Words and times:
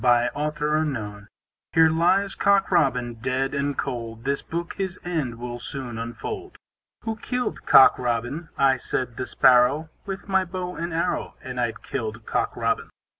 ]Here 0.01 1.89
lies 1.91 2.33
Cock 2.33 2.71
Robin, 2.71 3.13
Dead 3.21 3.53
and 3.53 3.77
cold; 3.77 4.23
This 4.23 4.41
book 4.41 4.73
his 4.73 4.97
end 5.05 5.35
Will 5.37 5.59
soon 5.59 5.99
unfold. 5.99 6.57
Who 7.01 7.17
kill'd 7.17 7.67
Cock 7.67 7.99
Robin? 7.99 8.49
I, 8.57 8.77
said 8.77 9.17
the 9.17 9.27
Sparrow, 9.27 9.89
With 10.07 10.27
my 10.27 10.43
bow 10.43 10.75
and 10.75 10.91
arrow, 10.91 11.35
And 11.43 11.59
I 11.61 11.73
kill'd 11.73 12.25
Cock 12.25 12.57
Robin. 12.57 12.89